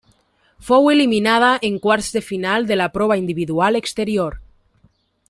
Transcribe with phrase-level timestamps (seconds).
[0.69, 4.39] Fou eliminada en quarts de final de la prova individual exterior.